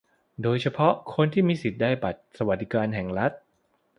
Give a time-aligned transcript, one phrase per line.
[0.41, 3.31] โดยเฉพาะคนที่มีสิทธิ์ได้บัตรสวัสดิการแห่งรัฐ